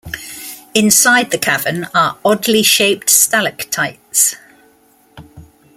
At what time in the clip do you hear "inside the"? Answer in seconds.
0.73-1.37